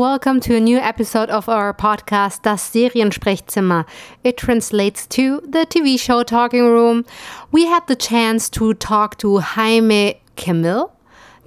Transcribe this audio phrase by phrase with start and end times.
[0.00, 3.84] welcome to a new episode of our podcast Das Seriensprechzimmer.
[4.24, 7.04] It translates to the TV show Talking Room.
[7.52, 10.90] We had the chance to talk to Jaime Camil,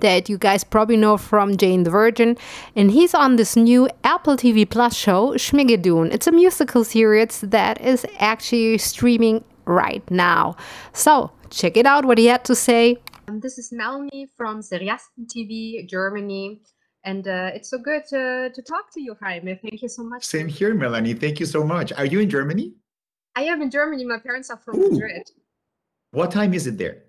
[0.01, 2.37] that you guys probably know from Jane the Virgin,
[2.76, 6.13] and he's on this new Apple TV Plus show, Schmigadoon.
[6.13, 10.56] It's a musical series that is actually streaming right now.
[10.94, 12.97] So check it out what he had to say.
[13.28, 16.62] Um, this is Melanie from Seriasten TV, Germany.
[17.05, 19.55] And uh, it's so good to, to talk to you, Jaime.
[19.55, 20.23] Thank you so much.
[20.23, 21.13] Same here, Melanie.
[21.13, 21.91] Thank you so much.
[21.93, 22.73] Are you in Germany?
[23.35, 24.05] I am in Germany.
[24.05, 24.91] My parents are from Ooh.
[24.91, 25.29] Madrid.
[26.12, 27.03] What time is it there?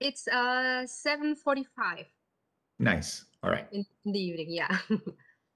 [0.00, 2.06] It's uh 7:45.
[2.78, 3.26] Nice.
[3.42, 3.66] All right.
[3.70, 4.78] In, in the evening, yeah.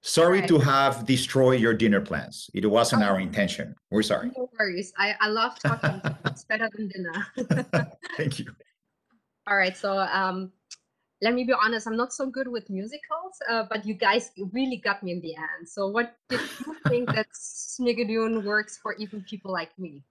[0.01, 0.47] sorry right.
[0.47, 2.49] to have destroyed your dinner plans.
[2.53, 3.75] It wasn't oh, our intention.
[3.89, 4.31] We're sorry.
[4.37, 4.93] No worries.
[4.97, 5.99] I, I love talking.
[6.25, 7.27] it's better than dinner.
[8.17, 8.45] Thank you.
[9.47, 9.75] All right.
[9.75, 10.51] So um
[11.25, 14.77] let me be honest, I'm not so good with musicals, uh, but you guys really
[14.77, 15.67] got me in the end.
[15.67, 20.03] So, what did you think that Schmigadoon works for even people like me?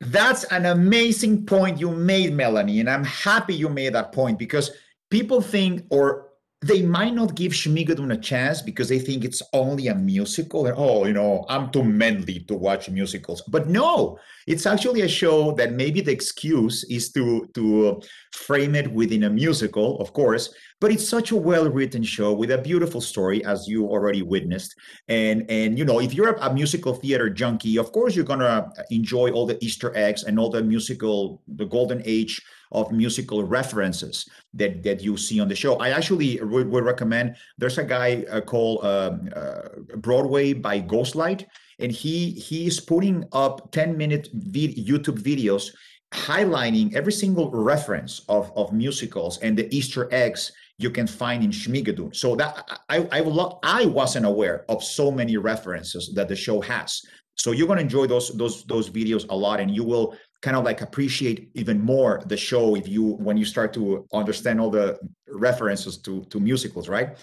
[0.00, 2.80] That's an amazing point you made, Melanie.
[2.80, 4.72] And I'm happy you made that point because
[5.10, 6.28] people think, or
[6.62, 10.72] they might not give Schmigadoon a chance because they think it's only a musical.
[10.76, 13.42] Oh, you know, I'm too manly to watch musicals.
[13.48, 18.00] But no, it's actually a show that maybe the excuse is to to
[18.32, 20.54] frame it within a musical, of course.
[20.82, 24.74] But it's such a well-written show with a beautiful story, as you already witnessed.
[25.06, 28.68] And and you know, if you're a, a musical theater junkie, of course you're gonna
[28.90, 34.28] enjoy all the Easter eggs and all the musical, the golden age of musical references
[34.54, 35.76] that that you see on the show.
[35.76, 37.36] I actually would, would recommend.
[37.58, 41.46] There's a guy uh, called um, uh, Broadway by Ghostlight,
[41.78, 45.70] and he he's putting up 10 minute vid- YouTube videos
[46.12, 51.50] highlighting every single reference of of musicals and the Easter eggs you can find in
[51.50, 52.14] Schmigadoon.
[52.14, 53.20] So that I I,
[53.62, 57.02] I wasn't aware of so many references that the show has.
[57.36, 60.64] So you're to enjoy those those those videos a lot, and you will kind of
[60.64, 64.98] like appreciate even more the show if you when you start to understand all the
[65.28, 67.16] references to to musicals right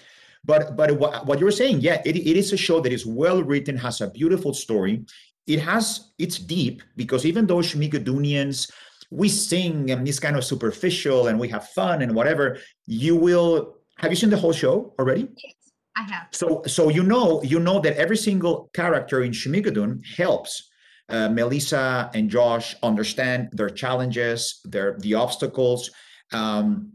[0.44, 3.42] but but what, what you're saying yeah it, it is a show that is well
[3.42, 5.04] written has a beautiful story
[5.46, 8.70] it has it's deep because even though schmigadoonians
[9.10, 13.76] we sing and it's kind of superficial and we have fun and whatever you will
[13.98, 15.54] have you seen the whole show already yes
[15.96, 20.70] i have so so you know you know that every single character in schmigadoon helps
[21.10, 25.90] uh, Melissa and Josh understand their challenges, their the obstacles.
[26.32, 26.92] Um,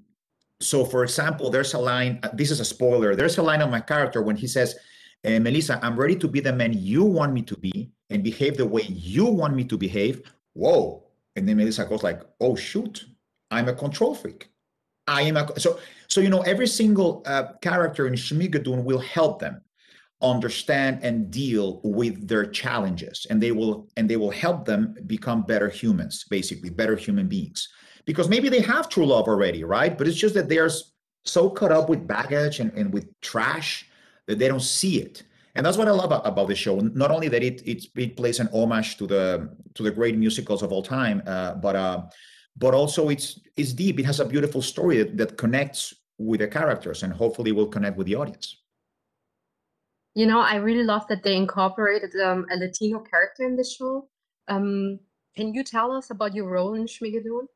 [0.61, 2.19] so, for example, there's a line.
[2.23, 3.15] Uh, this is a spoiler.
[3.15, 4.75] There's a line on my character when he says,
[5.25, 8.55] uh, "Melissa, I'm ready to be the man you want me to be and behave
[8.57, 10.21] the way you want me to behave."
[10.53, 11.04] Whoa!
[11.35, 13.05] And then Melissa goes like, "Oh shoot,
[13.51, 14.49] I'm a control freak.
[15.07, 19.39] I am a so so you know every single uh, character in Schmigadoon will help
[19.39, 19.61] them
[20.21, 25.43] understand and deal with their challenges and they will and they will help them become
[25.43, 27.69] better humans basically better human beings.
[28.05, 29.95] Because maybe they have true love already right?
[29.97, 30.69] But it's just that they're
[31.25, 33.87] so caught up with baggage and, and with trash
[34.27, 35.23] that they don't see it
[35.55, 38.39] and that's what i love about, the show not only that it, it it plays
[38.39, 42.03] an homage to the to the great musicals of all time uh, but uh
[42.57, 46.47] but also it's it's deep it has a beautiful story that, that connects with the
[46.47, 48.57] characters and hopefully will connect with the audience
[50.15, 54.07] you know, I really love that they incorporated um, a Latino character in the show.
[54.47, 54.99] Um,
[55.35, 57.47] can you tell us about your role in Schmigadoon?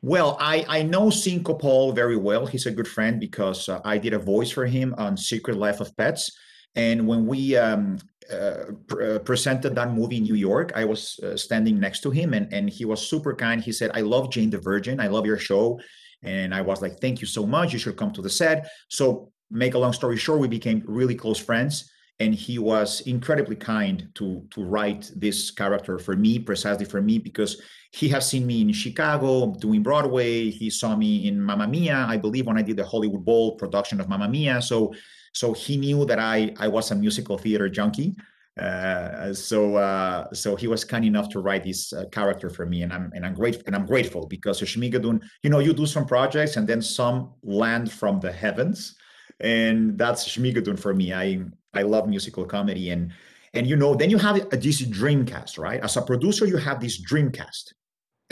[0.00, 2.46] Well, I, I know Cinco Paul very well.
[2.46, 5.80] He's a good friend because uh, I did a voice for him on Secret Life
[5.80, 6.32] of Pets.
[6.74, 7.98] And when we um,
[8.30, 12.10] uh, pr- uh, presented that movie in New York, I was uh, standing next to
[12.10, 13.62] him and, and he was super kind.
[13.62, 15.00] He said, I love Jane the Virgin.
[15.00, 15.80] I love your show.
[16.22, 17.72] And I was like, thank you so much.
[17.72, 18.70] You should come to the set.
[18.88, 21.90] So make a long story short, we became really close friends.
[22.20, 27.18] And he was incredibly kind to to write this character for me, precisely for me,
[27.18, 27.60] because
[27.92, 30.50] he has seen me in Chicago doing Broadway.
[30.50, 34.00] He saw me in Mamma Mia, I believe, when I did the Hollywood Bowl production
[34.00, 34.60] of Mamma Mia.
[34.62, 34.94] So
[35.34, 38.16] so he knew that I I was a musical theater junkie.
[38.60, 42.82] Uh, so uh, so he was kind enough to write this uh, character for me,
[42.82, 46.06] and I'm and I'm grateful and I'm grateful because Schmigadoon, you know, you do some
[46.06, 48.94] projects and then some land from the heavens
[49.42, 51.12] and that's Schmigadoon for me.
[51.12, 51.40] I
[51.74, 53.12] I love musical comedy and
[53.54, 55.80] and you know then you have a DC Dreamcast, right?
[55.82, 57.72] As a producer, you have this Dreamcast,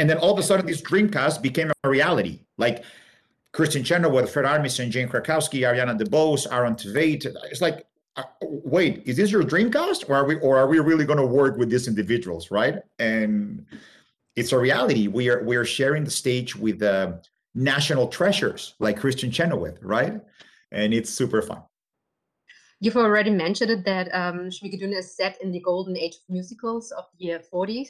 [0.00, 2.41] and then all of a sudden this Dreamcast became a reality.
[2.58, 2.85] Like
[3.55, 7.26] Kristin Chenoweth, Fred Armisen, Jane Krakowski, Ariana DeBose, Aaron Tveit.
[7.50, 7.87] It's like,
[8.17, 11.26] uh, wait, is this your Dreamcast, or are we or are we really going to
[11.26, 12.76] work with these individuals, right?
[12.99, 13.67] And
[14.37, 15.06] it's a reality.
[15.06, 17.12] We are we are sharing the stage with uh,
[17.55, 20.20] national treasures like Kristin Chenoweth, right?
[20.73, 21.62] and it's super fun.
[22.81, 27.05] You've already mentioned it that um, is set in the golden age of musicals of
[27.19, 27.88] the 40s.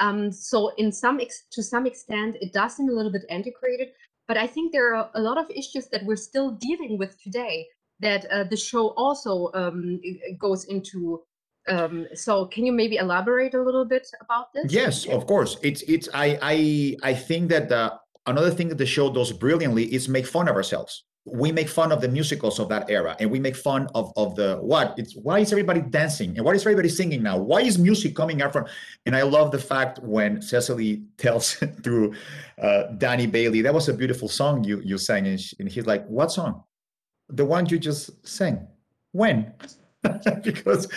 [0.00, 1.20] Um, so, in some
[1.52, 3.88] to some extent, it does seem a little bit antiquated.
[4.26, 7.66] But I think there are a lot of issues that we're still dealing with today
[8.00, 10.00] that uh, the show also um,
[10.38, 11.22] goes into.
[11.68, 14.72] Um, so, can you maybe elaborate a little bit about this?
[14.72, 15.56] Yes, of course.
[15.62, 16.08] It's it's.
[16.12, 17.92] I I I think that the,
[18.26, 21.90] another thing that the show does brilliantly is make fun of ourselves we make fun
[21.90, 24.94] of the musicals of that era and we make fun of of the what?
[24.98, 26.36] It's why is everybody dancing?
[26.36, 27.38] And why is everybody singing now?
[27.38, 28.66] Why is music coming out from
[29.06, 32.14] and i love the fact when cecily tells through
[32.60, 35.86] uh, danny bailey that was a beautiful song you you sang and, she, and he's
[35.86, 36.62] like what song?
[37.30, 38.68] The one you just sang.
[39.12, 39.52] When
[40.42, 40.88] because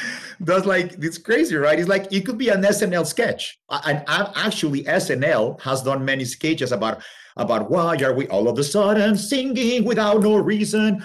[0.42, 4.83] that's like it's crazy right it's like it could be an snl sketch and actually
[4.83, 7.01] snl has done many sketches about
[7.38, 11.04] about why are we all of a sudden singing without no reason.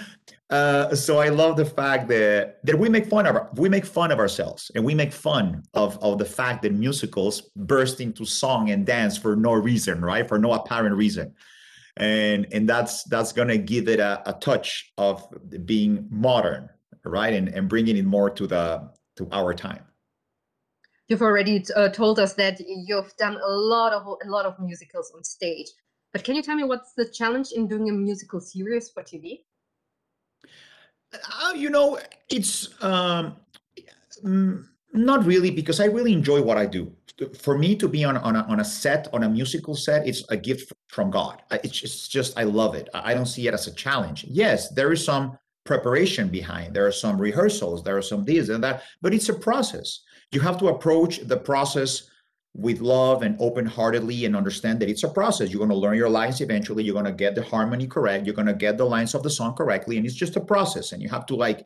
[0.49, 4.11] Uh, so I love the fact that that we make fun of we make fun
[4.11, 8.69] of ourselves and we make fun of of the fact that musicals burst into song
[8.69, 10.27] and dance for no reason, right?
[10.27, 11.33] For no apparent reason,
[11.97, 15.25] and and that's that's gonna give it a, a touch of
[15.65, 16.69] being modern,
[17.05, 17.33] right?
[17.33, 19.83] And and bringing it more to the to our time.
[21.07, 25.11] You've already uh, told us that you've done a lot of a lot of musicals
[25.15, 25.67] on stage.
[26.11, 29.39] But can you tell me what's the challenge in doing a musical series for TV?
[31.13, 33.35] Uh, you know, it's um,
[34.23, 36.91] mm, not really because I really enjoy what I do.
[37.39, 40.23] For me to be on on a, on a set on a musical set, it's
[40.29, 41.41] a gift from God.
[41.51, 42.89] It's just, it's just I love it.
[42.93, 44.25] I don't see it as a challenge.
[44.27, 46.73] Yes, there is some preparation behind.
[46.73, 47.83] There are some rehearsals.
[47.83, 50.01] There are some this and that, but it's a process.
[50.31, 52.09] You have to approach the process
[52.55, 55.49] with love and open heartedly and understand that it's a process.
[55.49, 56.83] You're going to learn your lines eventually.
[56.83, 58.25] You're going to get the harmony correct.
[58.25, 59.97] You're going to get the lines of the song correctly.
[59.97, 60.91] And it's just a process.
[60.91, 61.65] And you have to like,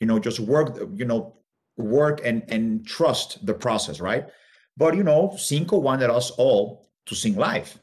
[0.00, 1.36] you know, just work, you know,
[1.76, 4.26] work and and trust the process, right?
[4.76, 7.78] But you know, Cinco wanted us all to sing live.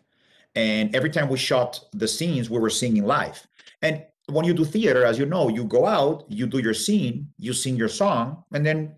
[0.55, 3.45] And every time we shot the scenes, we were singing live.
[3.81, 7.27] And when you do theater, as you know, you go out, you do your scene,
[7.37, 8.95] you sing your song, and then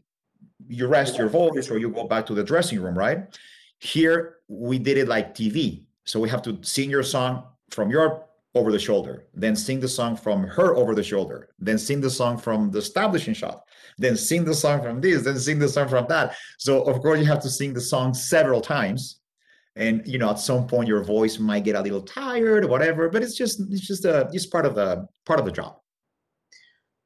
[0.67, 3.37] you rest your voice or you go back to the dressing room, right?
[3.79, 5.85] Here we did it like TV.
[6.05, 8.25] So we have to sing your song from your
[8.55, 12.09] over the shoulder, then sing the song from her over the shoulder, then sing the
[12.09, 13.63] song from the establishing shot,
[13.97, 16.35] then sing the song from this, then sing the song from that.
[16.59, 19.21] So of course you have to sing the song several times.
[19.75, 23.09] And you know, at some point your voice might get a little tired or whatever,
[23.09, 25.77] but it's just it's just a it's part of the part of the job.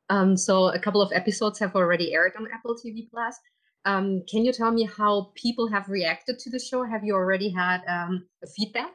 [0.10, 3.38] Um, so a couple of episodes have already aired on Apple TV Plus.
[3.86, 6.84] Um, can you tell me how people have reacted to the show?
[6.84, 8.25] Have you already had um,
[8.56, 8.92] feedback?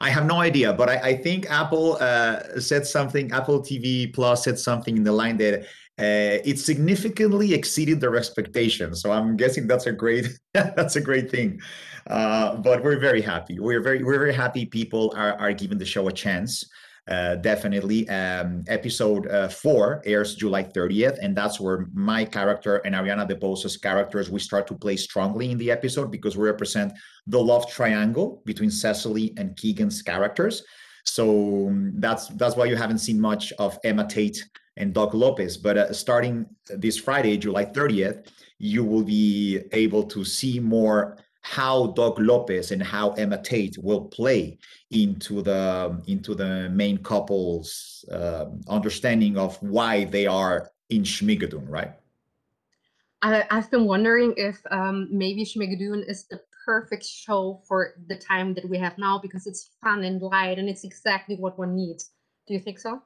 [0.00, 3.30] I have no idea, but I, I think Apple uh, said something.
[3.32, 5.60] Apple TV Plus said something in the line that
[5.98, 9.02] uh, it significantly exceeded their expectations.
[9.02, 11.60] So I'm guessing that's a great that's a great thing.
[12.08, 13.58] Uh, but we're very happy.
[13.58, 14.64] We're very we're very happy.
[14.64, 16.64] People are are giving the show a chance.
[17.06, 18.06] Uh, definitely.
[18.10, 23.78] Um, episode uh, four airs July 30th, and that's where my character and Ariana DeBose's
[23.78, 26.92] characters we start to play strongly in the episode because we represent
[27.26, 30.64] the love triangle between Cecily and Keegan's characters.
[31.04, 34.44] So um, that's that's why you haven't seen much of Emma Tate
[34.76, 35.56] and Doc Lopez.
[35.56, 41.16] But uh, starting this Friday, July 30th, you will be able to see more
[41.48, 44.58] how Doc Lopez and how Emma Tate will play
[44.90, 51.92] into the into the main couple's uh, understanding of why they are in Schmigadoon, right?
[53.22, 58.52] I, have been wondering if um, maybe Schmigadoon is the perfect show for the time
[58.54, 62.10] that we have now because it's fun and light and it's exactly what one needs.
[62.46, 63.02] Do you think so?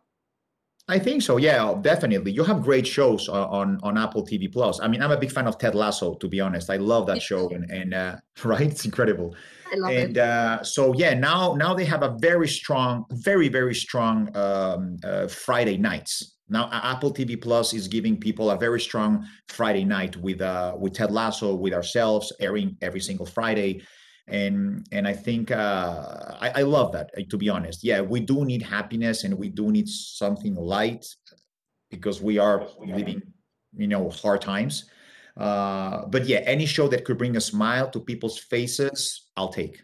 [0.88, 1.36] I think so.
[1.36, 2.32] Yeah, definitely.
[2.32, 4.80] You have great shows on on Apple TV Plus.
[4.80, 6.14] I mean, I'm a big fan of Ted Lasso.
[6.14, 9.34] To be honest, I love that show, and and uh, right, it's incredible.
[9.72, 10.20] I love and it.
[10.20, 15.28] Uh, so yeah, now now they have a very strong, very very strong um, uh,
[15.28, 16.36] Friday nights.
[16.48, 20.94] Now Apple TV Plus is giving people a very strong Friday night with uh with
[20.94, 23.82] Ted Lasso, with ourselves airing every single Friday
[24.28, 27.84] and and i think uh, I, I love that to be honest.
[27.84, 31.06] Yeah we do need happiness and we do need something light
[31.90, 32.66] because we are.
[32.80, 33.22] living
[33.74, 34.84] you know hard times.
[35.36, 39.82] Uh, but yeah any show that could bring a smile to people's faces i'll take.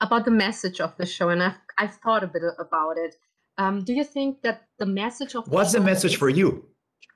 [0.00, 3.16] About the message of the show and i've, I've thought a bit about it.
[3.58, 6.66] Um, do you think that the message of what's the message for you?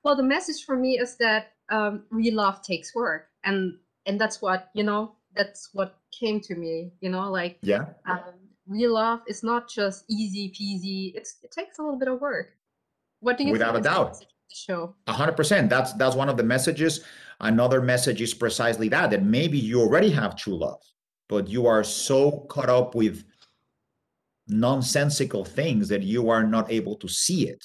[0.03, 3.75] Well the message for me is that um, real love takes work and
[4.07, 8.35] and that's what you know that's what came to me you know like yeah um,
[8.67, 12.49] real love is not just easy peasy it's it takes a little bit of work
[13.21, 14.09] What do you Without think a doubt.
[14.09, 14.95] message of the show?
[15.07, 15.69] A hundred percent.
[15.69, 17.05] That's that's one of the messages.
[17.41, 20.81] Another message is precisely that that maybe you already have true love,
[21.29, 23.25] but you are so caught up with
[24.49, 27.63] nonsensical things that you are not able to see it.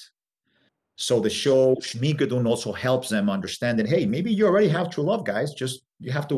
[0.96, 5.04] So the show Schmigadoon also helps them understand that hey, maybe you already have true
[5.04, 5.54] love, guys.
[5.54, 6.36] Just you have to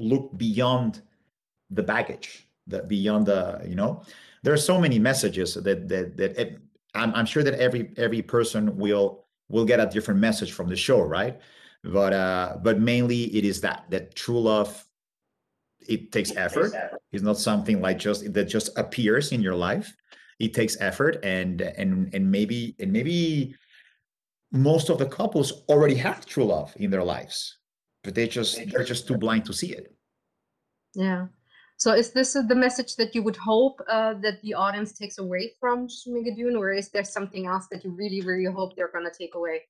[0.00, 1.02] look beyond
[1.70, 4.02] the baggage, the beyond the you know.
[4.42, 6.58] There are so many messages that that that it,
[6.94, 10.76] I'm, I'm sure that every every person will will get a different message from the
[10.76, 11.40] show, right?
[11.84, 14.86] But uh, but mainly it is that that true love.
[15.88, 16.72] It takes effort.
[17.10, 19.96] It's not something like just that just appears in your life.
[20.38, 23.54] It takes effort, and and and maybe and maybe
[24.52, 27.58] most of the couples already have true love in their lives,
[28.02, 29.94] but they just they're just too blind to see it.
[30.94, 31.26] Yeah.
[31.76, 35.18] So is this uh, the message that you would hope uh, that the audience takes
[35.18, 39.06] away from Schmigadoon, or is there something else that you really, really hope they're going
[39.06, 39.62] to take away?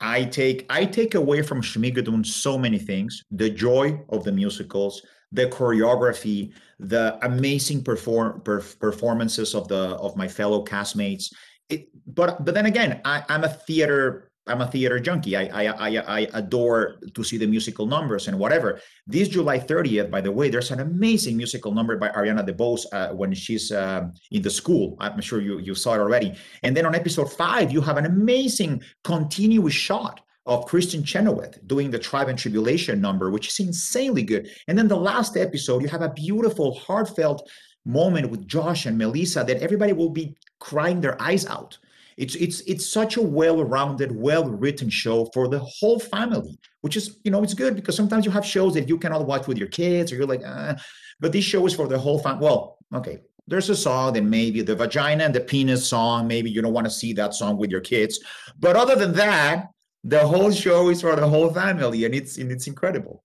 [0.00, 5.02] I take I take away from Schmigadoon so many things: the joy of the musicals,
[5.32, 11.32] the choreography, the amazing perform perf- performances of the of my fellow castmates.
[11.70, 15.36] It, but but then again, I, I'm a theater I'm a theater junkie.
[15.36, 18.80] I, I I I adore to see the musical numbers and whatever.
[19.06, 23.14] This July 30th, by the way, there's an amazing musical number by Ariana DeBose uh,
[23.14, 24.96] when she's uh, in the school.
[25.00, 26.34] I'm sure you you saw it already.
[26.62, 31.90] And then on episode five, you have an amazing continuous shot of Kristin Chenoweth doing
[31.90, 34.50] the Tribe and Tribulation number, which is insanely good.
[34.66, 37.48] And then the last episode, you have a beautiful, heartfelt
[37.84, 41.78] moment with Josh and Melissa that everybody will be crying their eyes out.
[42.20, 47.30] It's it's it's such a well-rounded, well-written show for the whole family, which is you
[47.30, 50.12] know it's good because sometimes you have shows that you cannot watch with your kids
[50.12, 50.76] or you're like, ah.
[51.18, 52.44] but this show is for the whole family.
[52.44, 56.60] Well, okay, there's a song that maybe the vagina and the penis song, maybe you
[56.60, 58.20] don't want to see that song with your kids,
[58.58, 59.70] but other than that,
[60.04, 63.24] the whole show is for the whole family, and it's and it's incredible.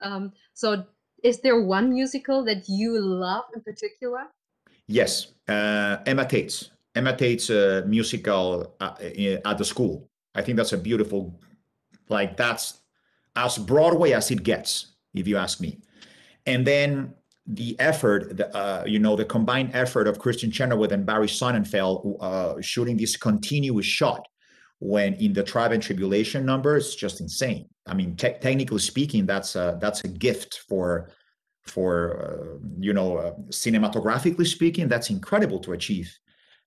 [0.00, 0.84] Um, so
[1.24, 4.26] is there one musical that you love in particular?
[4.86, 8.94] Yes, uh, Emma Tate's Emma Tate's uh, musical uh,
[9.44, 10.08] at the school.
[10.34, 11.38] I think that's a beautiful,
[12.08, 12.80] like that's
[13.36, 15.78] as Broadway as it gets, if you ask me.
[16.46, 17.14] And then
[17.46, 22.16] the effort, the, uh, you know, the combined effort of Kristin Chenoweth and Barry Sonnenfeld
[22.20, 24.26] uh, shooting this continuous shot
[24.78, 27.68] when in the Tribe and Tribulation number, it's just insane.
[27.86, 31.10] I mean, te- technically speaking, that's a, that's a gift for
[31.62, 31.88] for
[32.22, 36.16] uh, you know uh, cinematographically speaking that's incredible to achieve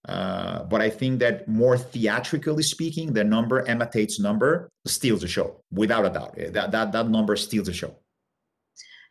[0.07, 5.27] uh, but i think that more theatrically speaking the number emma tate's number steals the
[5.27, 6.35] show without a doubt.
[6.53, 7.95] That that, that number steals the show.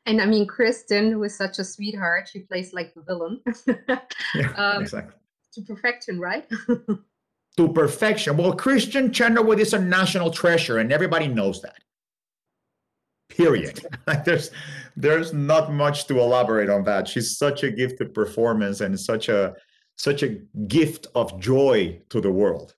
[0.07, 3.41] And i mean kristin who is such a sweetheart she plays like the villain.
[4.35, 5.15] Yeah um, exactly.
[5.55, 6.49] to perfection right?
[7.57, 8.37] To perfection.
[8.37, 11.79] Well kristin chenoweth is a national treasure and everybody knows that.
[13.29, 13.85] Period.
[14.07, 14.51] Like there's
[14.97, 17.09] there's not much to elaborate on that.
[17.09, 19.55] She's such a gifted performance and such a
[19.99, 20.29] such a
[20.67, 22.75] gift of joy to the world.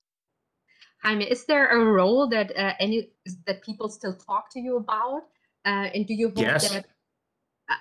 [1.02, 3.10] Jaime, is there a role that uh, any
[3.46, 5.22] that people still talk to you about?
[5.64, 6.70] Uh, and do you hope yes.
[6.70, 6.86] that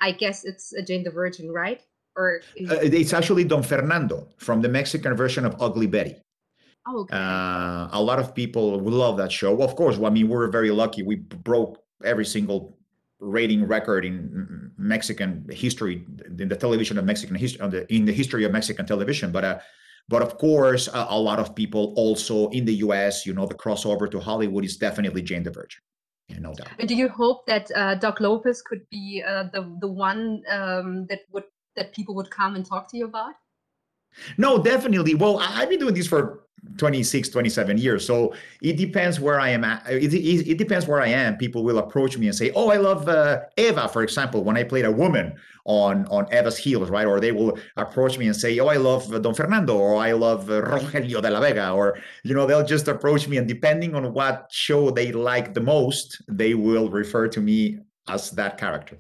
[0.02, 1.82] i guess it's jane the virgin right?
[2.16, 6.16] Or uh, it's actually don fernando from the mexican version of ugly betty.
[6.88, 7.16] Oh, okay.
[7.16, 9.62] uh, a lot of people love that show.
[9.62, 11.02] Of course i mean we're very lucky.
[11.04, 12.78] We broke every single
[13.20, 16.06] rating record in Mexican history,
[16.38, 19.32] in the television of Mexican history, in the history of Mexican television.
[19.32, 19.60] But uh,
[20.08, 24.10] but of course, a lot of people also in the U.S., you know, the crossover
[24.10, 25.82] to Hollywood is definitely Jane the Virgin,
[26.30, 26.70] yeah, no doubt.
[26.80, 31.06] And do you hope that uh, Doc Lopez could be uh, the the one um,
[31.08, 31.46] that would
[31.76, 33.36] that people would come and talk to you about?
[34.38, 35.16] No, definitely.
[35.16, 36.46] Well, I've been doing this for
[36.78, 38.06] 26 27 years.
[38.06, 39.86] So it depends where i am at.
[39.90, 41.38] It, it, it, depends where i am.
[41.38, 44.64] People will approach me and say oh i love uh, eva for example when i
[44.64, 45.36] played a woman
[45.66, 47.06] on on eva's heels right?
[47.06, 50.12] Or they will approach me and say oh i love uh, don fernando or i
[50.12, 53.96] love uh, rogelio de la vega or you know they'll just approach me and depending
[53.96, 58.98] on what show they like the most they will refer to me as that character.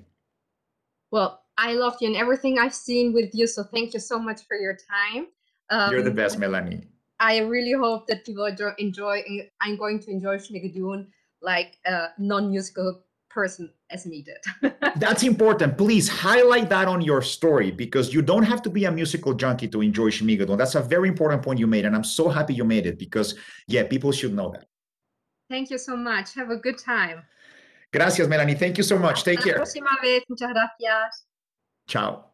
[1.11, 4.41] Well i loved you and everything i've seen with you so thank you so much
[4.47, 5.27] for your time
[5.69, 6.81] um, you're the best melanie
[7.19, 8.45] I really hope that people
[8.77, 9.23] enjoy.
[9.59, 11.07] I'm going to enjoy Schmigadoon
[11.41, 14.73] like a non-musical person as me did.
[14.95, 15.77] That's important.
[15.77, 19.67] Please highlight that on your story because you don't have to be a musical junkie
[19.67, 20.57] to enjoy Schmigadoon.
[20.57, 23.35] That's a very important point you made, and I'm so happy you made it because
[23.67, 24.65] yeah, people should know that.
[25.49, 26.33] Thank you so much.
[26.35, 27.23] Have a good time.
[27.91, 28.55] Gracias, Melanie.
[28.55, 29.23] Thank you so much.
[29.23, 29.55] Take care.
[29.55, 30.23] próxima vez.
[30.29, 31.28] Muchas gracias.
[31.89, 32.29] Tchau.